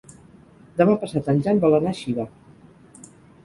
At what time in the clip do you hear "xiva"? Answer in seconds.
2.03-2.29